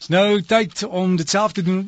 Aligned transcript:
Dis 0.00 0.08
nou 0.08 0.38
tyd 0.48 0.80
om 0.96 1.12
dit 1.20 1.28
self 1.28 1.52
te 1.52 1.60
doen. 1.60 1.82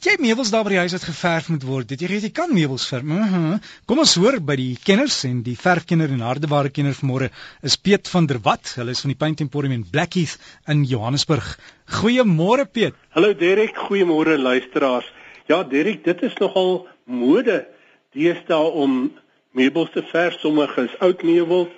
Jy 0.00 0.14
meubels 0.24 0.48
daar 0.48 0.62
by 0.64 0.70
die 0.72 0.78
huis 0.80 0.94
wat 0.94 1.02
geverf 1.04 1.50
moet 1.52 1.64
word. 1.68 1.88
Dit 1.90 2.00
jy 2.00 2.08
weet 2.08 2.22
jy 2.24 2.30
kan 2.32 2.54
meubels 2.56 2.86
verf. 2.88 3.04
Uh 3.04 3.32
-huh. 3.32 3.56
Kom 3.84 3.98
ons 4.00 4.14
hoor 4.16 4.38
by 4.40 4.54
die 4.56 4.78
kenners 4.80 5.18
en 5.28 5.42
die 5.44 5.56
verfkenner 5.64 6.08
en 6.08 6.22
hardeware 6.24 6.70
kenner 6.72 6.94
vanmôre 6.96 7.28
is 7.60 7.76
Piet 7.76 8.08
van 8.08 8.24
der 8.26 8.38
Walt. 8.40 8.72
Hulle 8.76 8.94
is 8.96 9.02
van 9.04 9.12
die 9.12 9.18
Paint 9.20 9.40
Emporium 9.44 9.74
in 9.74 9.84
Blackheath 9.84 10.38
in 10.66 10.84
Johannesburg. 10.84 11.58
Goeiemôre 12.00 12.64
Piet. 12.72 12.94
Hallo 13.10 13.34
Derek, 13.34 13.76
goeiemôre 13.76 14.38
luisteraars. 14.38 15.12
Ja 15.46 15.62
Derek, 15.62 16.04
dit 16.04 16.22
is 16.22 16.34
nogal 16.40 16.88
mode 17.04 17.66
deesdae 18.12 18.70
om 18.72 19.12
meubels 19.52 19.90
te 19.92 20.02
verf. 20.02 20.40
Sommige 20.40 20.88
is 20.88 20.98
oud 21.00 21.22
meubels, 21.22 21.68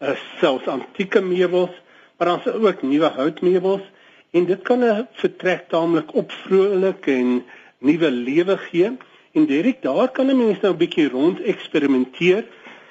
is 0.00 0.20
selfs 0.40 0.68
antieke 0.68 1.20
meubels, 1.20 1.72
maar 2.18 2.28
dan 2.28 2.40
is 2.44 2.52
ook 2.52 2.82
nuwe 2.82 3.08
houtmeubels 3.16 3.88
en 4.30 4.44
dit 4.44 4.62
kan 4.62 4.84
'n 4.84 5.06
vertrek 5.12 5.68
taamlik 5.68 6.14
opvrolik 6.14 7.06
en 7.06 7.44
nuwe 7.78 8.10
lewe 8.10 8.56
gee. 8.58 8.96
En 9.32 9.46
Derek, 9.46 9.82
daar 9.82 10.08
kan 10.08 10.26
'n 10.26 10.36
mens 10.36 10.60
nou 10.60 10.72
'n 10.72 10.78
bietjie 10.78 11.08
rond 11.08 11.40
eksperimenteer. 11.42 12.44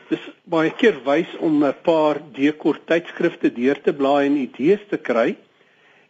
Dis 0.09 0.23
baie 0.43 0.71
keer 0.71 0.97
wys 1.03 1.37
om 1.37 1.63
'n 1.63 1.73
paar 1.81 2.17
dekor 2.31 2.79
tydskrifte 2.85 3.53
deur 3.53 3.81
te 3.81 3.93
blaai 3.93 4.25
en 4.25 4.35
idees 4.35 4.79
te 4.89 4.97
kry. 4.97 5.37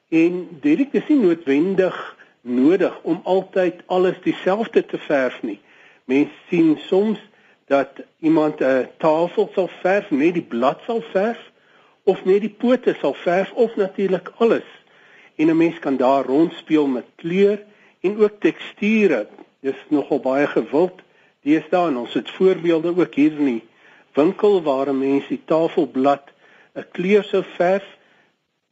En 0.09 0.57
Derek, 0.61 0.91
dis 0.91 1.07
nie 1.07 1.19
noodwendig 1.19 2.17
nodig 2.41 2.99
om 3.01 3.21
altyd 3.23 3.75
alles 3.85 4.17
dieselfde 4.23 4.85
te 4.85 4.97
verf 4.97 5.41
nie. 5.41 5.59
Mens 6.05 6.29
sien 6.49 6.77
soms 6.77 7.19
dat 7.67 7.89
iemand 8.19 8.61
'n 8.61 8.87
tafel 8.97 9.51
sal 9.53 9.69
verf, 9.81 10.09
net 10.09 10.33
die 10.33 10.47
blad 10.49 10.79
sal 10.85 11.01
verf 11.01 11.51
of 12.03 12.25
net 12.25 12.41
die 12.41 12.55
pote 12.57 12.95
sal 13.01 13.13
verf 13.13 13.51
of 13.51 13.75
natuurlik 13.75 14.31
alles 14.37 14.65
en 15.39 15.47
'n 15.47 15.57
mens 15.57 15.79
kan 15.79 15.97
daar 15.97 16.25
rondspeel 16.25 16.87
met 16.87 17.05
kleur 17.15 17.59
en 18.01 18.17
ook 18.17 18.39
teksture. 18.39 19.27
Dis 19.59 19.79
nogal 19.87 20.19
baie 20.19 20.47
gewild. 20.47 21.01
Deesdae 21.41 21.87
en 21.87 21.97
ons 21.97 22.13
het 22.13 22.29
voorbeelde 22.29 22.97
ook 22.97 23.15
hier 23.15 23.31
in 23.31 23.45
die 23.45 23.63
winkel 24.13 24.61
waar 24.63 24.95
mense 24.95 25.27
die 25.27 25.41
tafelblad 25.45 26.25
'n 26.75 26.85
kleur 26.91 27.23
sou 27.23 27.43
verf, 27.55 27.87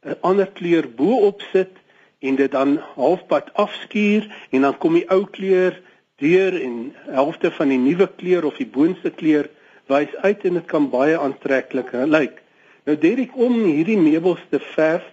'n 0.04 0.16
ander 0.20 0.50
kleur 0.58 0.86
bo-op 0.96 1.40
sit 1.52 1.72
en 2.18 2.34
dit 2.34 2.50
dan 2.50 2.78
halfpad 2.94 3.54
afskuur 3.54 4.48
en 4.50 4.60
dan 4.60 4.78
kom 4.78 4.92
die 4.94 5.10
ou 5.10 5.24
kleur 5.26 5.80
deur 6.16 6.62
en 6.62 6.94
helfte 7.06 7.50
van 7.50 7.68
die 7.68 7.78
nuwe 7.78 8.08
kleur 8.16 8.44
of 8.44 8.56
die 8.56 8.66
boonste 8.66 9.10
kleur 9.10 9.48
wys 9.86 10.14
uit 10.16 10.44
en 10.44 10.54
dit 10.54 10.66
kan 10.66 10.90
baie 10.90 11.18
aantreklik 11.18 11.92
lyk. 11.92 12.42
Nou 12.84 12.98
Derek 12.98 13.36
om 13.36 13.62
hierdie 13.64 13.98
meubels 13.98 14.40
te 14.50 14.60
verf 14.60 15.04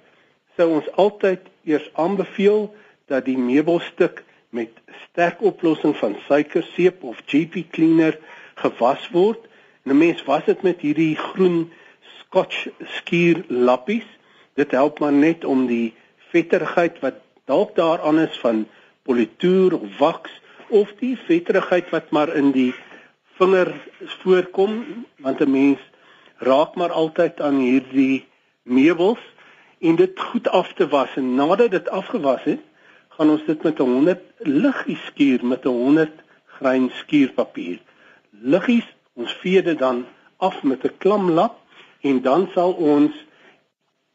sou 0.55 0.69
ons 0.77 0.87
altyd 1.01 1.47
eers 1.67 1.89
aanbeveel 1.93 2.69
dat 3.11 3.25
die 3.25 3.37
meubelstuk 3.37 4.23
met 4.55 4.71
sterk 5.09 5.41
oplossing 5.41 5.95
van 5.99 6.15
suikerseep 6.27 7.03
of 7.03 7.21
GP 7.25 7.65
cleaner 7.71 8.17
gewas 8.61 9.09
word. 9.11 9.41
En 9.83 9.91
'n 9.91 9.97
mens 9.97 10.23
was 10.23 10.45
dit 10.45 10.61
met 10.61 10.79
hierdie 10.79 11.15
groen 11.15 11.71
Scotch 12.19 12.67
skuur 12.83 13.43
lappies. 13.47 14.07
Dit 14.53 14.71
help 14.71 14.99
maar 14.99 15.13
net 15.13 15.45
om 15.45 15.67
die 15.67 15.93
vetterigheid 16.31 16.99
wat 16.99 17.15
dalk 17.45 17.75
daaraan 17.75 18.19
is 18.19 18.39
van 18.39 18.67
politoer 19.03 19.73
of 19.73 19.97
wax 19.97 20.41
of 20.67 20.93
die 20.99 21.17
vetterigheid 21.27 21.89
wat 21.89 22.09
maar 22.09 22.35
in 22.35 22.51
die 22.51 22.73
vinger 23.37 23.73
voorkom 24.23 25.05
want 25.17 25.39
'n 25.39 25.51
mens 25.51 25.79
raak 26.37 26.75
maar 26.75 26.91
altyd 26.91 27.41
aan 27.41 27.59
hierdie 27.59 28.25
meubels 28.63 29.19
en 29.79 29.95
dit 29.95 30.19
goed 30.19 30.47
af 30.49 30.73
te 30.73 30.87
was 30.87 31.15
en 31.15 31.35
nadat 31.35 31.71
dit 31.71 31.89
afgewas 31.89 32.43
het, 32.43 32.59
gaan 33.09 33.29
ons 33.29 33.45
dit 33.45 33.63
met 33.63 33.79
'n 33.79 33.83
100 33.83 34.21
liggies 34.37 35.05
skuur 35.05 35.45
met 35.45 35.65
'n 35.65 35.67
100 35.67 36.11
grein 36.45 36.91
skuurpapier. 36.93 37.79
Liggies, 38.29 38.87
ons 39.13 39.31
vee 39.41 39.61
dit 39.61 39.79
dan 39.79 40.05
af 40.37 40.63
met 40.63 40.83
'n 40.83 40.97
klamlap 40.97 41.55
en 42.01 42.21
dan 42.21 42.49
sal 42.53 42.71
ons 42.71 43.13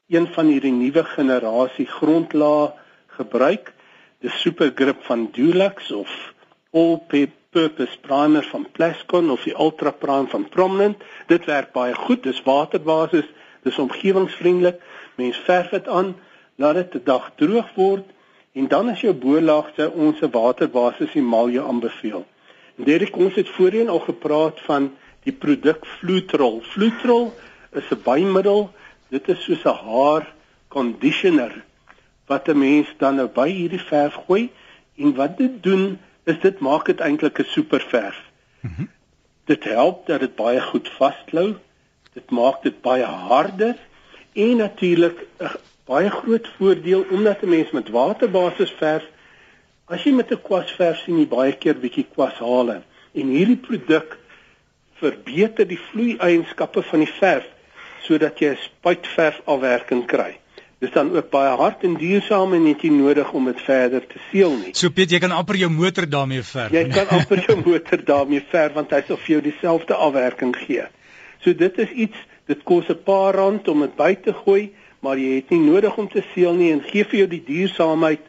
een 0.08 0.26
van 0.26 0.46
hierdie 0.46 0.72
nuwe 0.72 1.04
generasie 1.04 1.86
grondlaag 1.86 2.72
gebruik, 3.06 3.72
die 4.20 4.30
super 4.30 4.72
grip 4.74 5.04
van 5.04 5.28
Dulux 5.32 5.92
of 5.92 6.34
all 6.72 6.98
purpose 7.50 7.98
primer 8.00 8.42
van 8.42 8.66
Plascon 8.72 9.30
of 9.30 9.42
die 9.42 9.54
ultra 9.58 9.90
prime 9.90 10.28
van 10.30 10.48
Prominent. 10.48 11.02
Dit 11.26 11.44
werk 11.44 11.72
baie 11.72 11.94
goed, 11.94 12.22
dis 12.22 12.42
waterbasis, 12.46 13.26
dis 13.62 13.78
omgewingsvriendelik 13.78 14.80
mens 15.14 15.36
verf 15.36 15.68
dit 15.68 15.88
aan, 15.88 16.16
laat 16.54 16.74
dit 16.74 16.94
'n 16.94 17.04
dag 17.04 17.32
droog 17.36 17.74
word 17.74 18.06
en 18.52 18.68
dan 18.68 18.88
as 18.88 19.00
jou 19.00 19.14
boelaagte 19.14 19.90
ons 19.90 20.20
waterbasis 20.20 21.14
emalje 21.14 21.62
aanbeveel. 21.62 22.26
En 22.76 22.84
Derek 22.84 23.16
ons 23.16 23.34
het 23.34 23.48
voorheen 23.48 23.88
al 23.88 24.00
gepraat 24.00 24.60
van 24.60 24.90
die 25.22 25.32
produk 25.32 25.86
Flutrol. 25.86 26.60
Flutrol 26.60 27.32
is 27.72 27.90
'n 27.90 28.02
bymiddel. 28.04 28.70
Dit 29.08 29.28
is 29.28 29.44
soos 29.44 29.64
'n 29.64 29.78
haar 29.84 30.34
conditioner 30.68 31.64
wat 32.26 32.48
'n 32.48 32.58
mens 32.58 32.88
dan 32.98 33.14
nou 33.14 33.28
by 33.28 33.48
hierdie 33.48 33.84
verf 33.92 34.14
gooi 34.14 34.50
en 34.96 35.14
wat 35.14 35.36
dit 35.36 35.62
doen 35.62 35.98
is 36.24 36.40
dit 36.40 36.58
maak 36.58 36.86
dit 36.86 37.00
eintlik 37.00 37.38
'n 37.38 37.44
superverf. 37.44 38.18
Mm 38.60 38.70
-hmm. 38.76 38.88
Dit 39.44 39.64
help 39.64 40.06
dat 40.06 40.20
dit 40.20 40.34
baie 40.34 40.60
goed 40.60 40.88
vasklou. 40.88 41.56
Dit 42.14 42.30
maak 42.30 42.62
dit 42.62 42.80
baie 42.82 43.04
harder 43.04 43.76
en 44.32 44.56
natuurlik 44.56 45.26
'n 45.38 45.56
baie 45.86 46.10
groot 46.10 46.48
voordeel 46.58 47.04
omdat 47.10 47.42
'n 47.42 47.48
mens 47.48 47.70
met 47.70 47.88
waterbasis 47.88 48.70
verf 48.78 49.04
as 49.86 50.02
jy 50.04 50.12
met 50.12 50.30
'n 50.30 50.42
kwas 50.42 50.70
verf 50.78 50.98
sien 51.04 51.18
jy 51.18 51.26
baie 51.26 51.52
keer 51.52 51.74
bietjie 51.74 52.06
kwas 52.14 52.38
hale 52.38 52.82
en 53.12 53.32
hierdie 53.36 53.62
produk 53.68 54.18
verbeter 55.00 55.66
die 55.68 55.80
vloei 55.90 56.16
eienskappe 56.18 56.82
van 56.82 57.04
die 57.04 57.14
verf 57.18 57.46
sodat 58.06 58.38
jy 58.38 58.52
'n 58.52 58.62
spuitverf 58.66 59.40
afwerking 59.44 60.06
kry. 60.06 60.38
Dis 60.80 60.92
dan 60.92 61.10
ook 61.16 61.30
baie 61.30 61.56
hard 61.56 61.82
en 61.84 61.94
duursaam 62.00 62.54
en 62.54 62.62
net 62.64 62.82
nie 62.82 62.90
nodig 62.90 63.32
om 63.32 63.44
dit 63.44 63.60
verder 63.60 64.06
te 64.06 64.20
seël 64.30 64.54
nie. 64.56 64.70
So 64.72 64.88
Piet, 64.90 65.10
jy 65.10 65.18
kan 65.18 65.30
amper 65.30 65.56
jou 65.56 65.68
motor 65.70 66.08
daarmee 66.08 66.42
verf. 66.42 66.72
Jy 66.72 66.88
kan 66.88 67.08
amper 67.18 67.44
jou 67.46 67.56
motor 67.66 68.04
daarmee 68.04 68.44
verf 68.50 68.72
want 68.72 68.90
hy 68.90 69.02
sal 69.06 69.16
vir 69.16 69.34
jou 69.34 69.42
dieselfde 69.42 69.94
afwerking 69.94 70.56
gee. 70.56 70.86
So 71.40 71.54
dit 71.54 71.78
is 71.78 71.90
iets 71.90 72.16
Dit 72.50 72.62
kos 72.66 72.88
'n 72.88 73.02
paar 73.04 73.34
rand 73.34 73.68
om 73.68 73.80
dit 73.80 73.94
by 73.96 74.14
te 74.14 74.32
gooi, 74.34 74.72
maar 75.00 75.18
jy 75.18 75.34
het 75.34 75.50
nie 75.50 75.60
nodig 75.60 75.96
om 75.96 76.08
te 76.08 76.22
seël 76.34 76.54
nie 76.54 76.72
en 76.72 76.80
gee 76.82 77.04
vir 77.04 77.18
jou 77.18 77.28
die 77.28 77.44
duursaamheid 77.46 78.24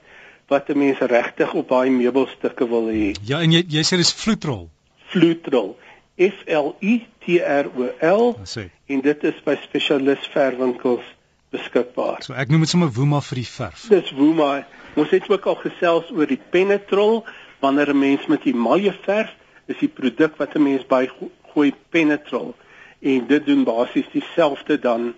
wat 0.47 0.69
'n 0.69 0.77
mens 0.77 0.99
regtig 0.99 1.53
op 1.53 1.69
daai 1.69 1.89
meubelstukke 1.89 2.67
wil 2.69 2.85
hê. 2.89 3.15
Ja, 3.25 3.39
en 3.41 3.51
jy 3.51 3.63
jy 3.67 3.81
sê 3.81 3.97
dis 3.97 4.13
vloetrol. 4.13 4.69
Vloetrol. 5.09 5.77
F 6.19 6.43
L 6.45 6.75
U 6.79 6.99
T 7.25 7.39
R 7.39 7.65
O 7.77 7.89
L. 7.99 8.39
En 8.85 9.01
dit 9.01 9.23
is 9.23 9.43
by 9.43 9.57
spesialis 9.63 10.29
verwinkels 10.33 11.05
beskikbaar. 11.49 12.21
So 12.21 12.33
ek 12.33 12.49
noem 12.49 12.61
dit 12.61 12.69
sommer 12.69 12.91
Woema 12.93 13.21
vir 13.21 13.35
die 13.35 13.47
verf. 13.47 13.87
Dis 13.89 14.11
Woema. 14.11 14.67
Ons 14.95 15.09
het 15.09 15.29
ook 15.29 15.45
al 15.45 15.55
gesels 15.55 16.11
oor 16.11 16.27
die 16.27 16.41
Penetrol 16.49 17.25
wanneer 17.59 17.89
'n 17.89 17.99
mens 17.99 18.27
met 18.27 18.43
die 18.43 18.55
malje 18.55 18.93
verf, 19.01 19.33
is 19.65 19.79
die 19.79 19.89
produk 19.89 20.37
wat 20.37 20.55
'n 20.55 20.63
mens 20.63 20.85
by 20.85 21.09
gooi 21.53 21.73
Penetrol 21.89 22.53
en 23.01 23.27
dit 23.27 23.45
doen 23.45 23.63
basies 23.63 24.09
dieselfde 24.13 24.77
dan 24.79 25.13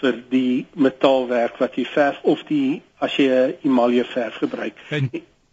vir 0.00 0.20
die 0.32 0.66
metaalwerk 0.72 1.58
wat 1.60 1.76
jy 1.76 1.84
verf 1.84 2.20
of 2.22 2.42
die 2.48 2.80
as 3.04 3.16
jy 3.20 3.28
'n 3.28 3.56
emalje 3.68 4.04
verf 4.04 4.40
gebruik. 4.40 4.76
En 4.90 5.10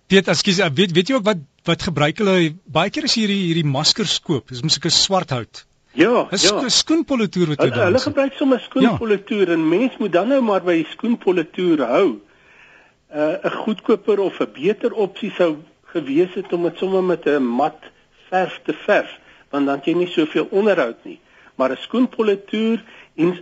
Piet, 0.07 0.27
ekskuus, 0.27 0.61
weet 0.73 0.94
weet 0.95 1.09
jy 1.09 1.16
ook 1.16 1.25
wat 1.27 1.41
wat 1.67 1.81
gebruik 1.83 2.17
hulle 2.23 2.53
baie 2.63 2.89
keer 2.89 3.03
as 3.03 3.16
jy 3.16 3.25
hierdie 3.25 3.47
hierdie 3.47 3.67
maskers 3.67 4.19
koop, 4.23 4.51
is 4.51 4.63
mos 4.63 4.79
'n 4.79 4.89
swart 4.89 5.29
hout. 5.29 5.66
Ja, 5.94 6.27
is 6.31 6.44
ja. 6.44 6.69
skoenpolitoer 6.69 7.47
wat 7.47 7.61
jy 7.61 7.69
dan. 7.69 7.85
Hulle 7.89 8.00
gebruik 8.00 8.33
sommer 8.33 8.59
skoenpolitoer 8.59 9.47
ja. 9.47 9.53
en 9.53 9.67
mens 9.69 9.97
moet 9.97 10.11
dan 10.11 10.27
nou 10.27 10.41
maar 10.41 10.63
by 10.63 10.75
die 10.83 10.91
skoenpolitoer 10.95 11.83
hou. 11.88 12.19
'n 13.11 13.19
uh, 13.19 13.44
'n 13.44 13.57
goedkoper 13.63 14.19
of 14.19 14.39
'n 14.39 14.51
beter 14.53 14.94
opsie 14.94 15.31
sou 15.31 15.57
gewees 15.92 16.33
het 16.36 16.53
om 16.53 16.63
dit 16.63 16.77
sommer 16.77 17.03
met 17.03 17.25
'n 17.25 17.44
mat 17.44 17.80
verf 18.30 18.59
te 18.63 18.74
verf, 18.74 19.12
want 19.50 19.65
dan 19.65 19.81
jy 19.83 19.94
nie 19.94 20.07
soveel 20.07 20.47
onderhoud 20.51 21.03
nie 21.03 21.19
maar 21.57 21.71
'n 21.71 21.83
skoenpolitoer 21.86 22.83
en 23.15 23.38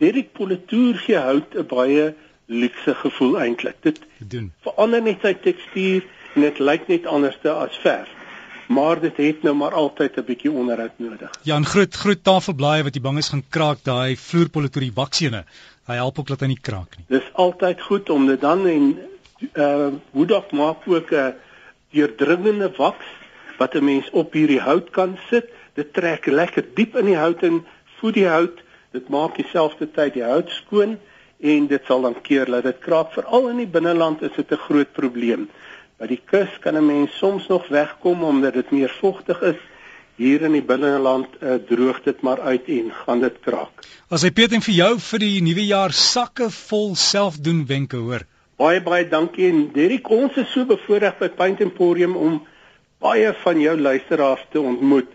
Derek 0.00 0.32
Politoer 0.32 0.94
gee 1.04 1.16
hout 1.16 1.54
'n 1.54 1.66
baie 1.66 2.14
luukse 2.46 2.94
gevoel 2.94 3.38
eintlik. 3.40 3.76
Dit 3.80 4.00
doen. 4.18 4.52
Verander 4.64 5.02
net 5.02 5.20
sy 5.22 5.34
tekstuur 5.34 6.06
en 6.34 6.46
dit 6.46 6.58
lyk 6.58 6.88
net 6.88 7.06
anderste 7.06 7.52
as 7.52 7.76
verf. 7.82 8.08
Maar 8.70 9.00
dit 9.00 9.16
het 9.16 9.42
nou 9.42 9.54
maar 9.54 9.74
altyd 9.74 10.16
'n 10.16 10.24
bietjie 10.24 10.50
onderhoud 10.50 10.96
nodig. 10.96 11.30
Ja, 11.42 11.58
'n 11.58 11.64
groot 11.64 11.94
groot 11.94 12.24
tafelblaaie 12.24 12.82
wat 12.82 12.94
jy 12.94 13.00
bang 13.00 13.18
is 13.18 13.28
gaan 13.28 13.44
kraak, 13.48 13.78
daai 13.82 14.16
vloerpolitoer 14.16 14.82
die 14.82 14.94
waksene. 14.94 15.44
Hy 15.86 15.94
help 15.94 16.18
ook 16.18 16.26
dat 16.26 16.40
hy 16.40 16.46
nie 16.46 16.60
kraak 16.60 16.96
nie. 16.96 17.04
Dis 17.08 17.30
altyd 17.32 17.80
goed 17.80 18.10
om 18.10 18.26
dit 18.26 18.40
dan 18.40 18.66
en 18.66 18.98
uh 19.54 19.88
Woodok 20.10 20.52
maak 20.52 20.86
ook 20.86 21.12
'n 21.12 21.34
deurdringende 21.90 22.70
waks 22.76 23.06
wat 23.58 23.74
'n 23.74 23.84
mens 23.84 24.10
op 24.10 24.32
hierdie 24.32 24.60
hout 24.60 24.90
kan 24.90 25.18
sit 25.30 25.59
dit 25.80 25.92
trek 25.96 26.26
lekker 26.30 26.66
diep 26.76 26.98
in 27.00 27.10
die 27.12 27.18
hout 27.18 27.42
en 27.46 27.62
voed 28.00 28.16
die 28.18 28.28
hout. 28.28 28.60
Dit 28.96 29.08
maak 29.12 29.38
dieselfde 29.38 29.88
tyd 29.94 30.16
die 30.18 30.26
hout 30.26 30.50
skoon 30.52 30.98
en 31.40 31.66
dit 31.70 31.88
sal 31.88 32.04
dan 32.04 32.16
keer 32.26 32.50
dat 32.50 32.66
dit 32.68 32.80
kraak. 32.84 33.14
Veral 33.16 33.50
in 33.52 33.62
die 33.62 33.70
binneland 33.70 34.22
is 34.26 34.34
dit 34.36 34.52
'n 34.52 34.64
groot 34.66 34.92
probleem. 34.92 35.48
By 35.98 36.06
die 36.06 36.20
kus 36.24 36.48
kan 36.60 36.76
'n 36.76 36.86
mens 36.86 37.16
soms 37.18 37.46
nog 37.48 37.68
wegkom 37.68 38.24
omdat 38.24 38.54
dit 38.54 38.70
meer 38.70 38.92
vogtig 39.00 39.40
is. 39.42 39.60
Hier 40.16 40.42
in 40.42 40.52
die 40.52 40.62
binneland 40.62 41.28
uh, 41.40 41.54
droog 41.54 42.02
dit 42.02 42.20
maar 42.20 42.40
uit 42.40 42.68
en 42.68 42.92
gaan 42.92 43.20
dit 43.20 43.40
kraak. 43.40 43.72
As 44.10 44.22
hy 44.22 44.30
Piet 44.30 44.52
en 44.52 44.60
vir 44.60 44.74
jou 44.74 44.98
vir 44.98 45.18
die 45.18 45.40
nuwe 45.40 45.66
jaar 45.66 45.92
sakke 45.92 46.50
vol 46.50 46.94
selfdoen 46.94 47.66
wenke 47.66 47.96
hoor. 47.96 48.26
Baie 48.56 48.80
baie 48.80 49.08
dankie 49.08 49.48
en 49.48 49.70
Derek, 49.72 50.10
ons 50.10 50.36
is 50.36 50.52
so 50.52 50.64
bevoorreg 50.64 51.18
by 51.18 51.28
Paint 51.28 51.60
Emporium 51.60 52.16
om 52.16 52.42
baie 53.00 53.32
van 53.32 53.60
jou 53.60 53.80
luisteraars 53.80 54.44
te 54.52 54.60
ontmoet. 54.60 55.08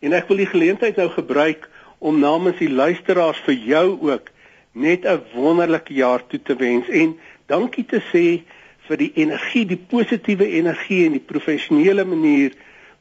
En 0.00 0.12
ek 0.12 0.28
wil 0.28 0.36
die 0.36 0.50
geleentheid 0.50 0.96
nou 0.96 1.08
gebruik 1.10 1.68
om 1.98 2.18
namens 2.20 2.58
die 2.58 2.70
luisteraars 2.70 3.38
vir 3.46 3.54
jou 3.54 3.98
ook 4.10 4.30
net 4.72 5.04
'n 5.04 5.22
wonderlike 5.34 5.94
jaar 5.94 6.26
toe 6.26 6.42
te 6.42 6.56
wens 6.56 6.88
en 6.88 7.18
dankie 7.46 7.84
te 7.84 8.00
sê 8.12 8.42
vir 8.88 8.96
die 8.96 9.12
energie, 9.14 9.66
die 9.66 9.84
positiewe 9.88 10.48
energie 10.48 11.06
en 11.06 11.12
die 11.12 11.26
professionele 11.32 12.04
manier 12.04 12.52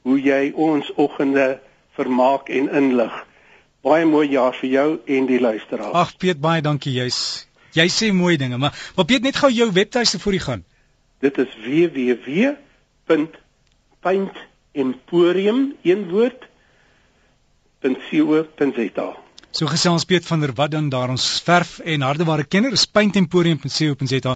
hoe 0.01 0.21
jy 0.21 0.51
ons 0.55 0.93
oggende 0.95 1.59
vermaak 1.91 2.49
en 2.49 2.69
inlig. 2.69 3.25
Baie 3.81 4.05
mooi 4.05 4.27
jaar 4.29 4.53
vir 4.53 4.69
jou 4.69 4.99
en 5.05 5.25
die 5.25 5.39
luisteraars. 5.39 5.93
Ag 5.93 6.17
Piet, 6.17 6.41
baie 6.41 6.61
dankie 6.61 6.93
jy's 6.93 7.47
Jy 7.75 7.89
sê 7.91 8.13
mooi 8.15 8.37
dinge, 8.39 8.57
maar 8.57 8.71
wat 8.95 9.09
weet 9.09 9.21
net 9.21 9.35
gou 9.35 9.51
jou 9.51 9.71
webtuiste 9.71 10.19
voor 10.19 10.31
die 10.31 10.39
gaan. 10.39 10.63
Dit 11.19 11.37
is 11.37 11.51
www.paintemporium.co.za. 17.93 19.13
So 19.55 19.65
gesels 19.71 20.03
Piet 20.03 20.25
van 20.27 20.39
der 20.43 20.51
Walt 20.55 20.71
dan 20.71 20.89
daar 20.91 21.09
ons 21.13 21.25
verf 21.45 21.77
en 21.79 22.01
hardeware 22.03 22.43
kenner 22.43 22.71
is 22.75 22.85
paintemporium.co.za. 22.85 24.33